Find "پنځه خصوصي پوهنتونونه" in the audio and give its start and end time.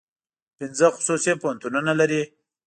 0.57-1.91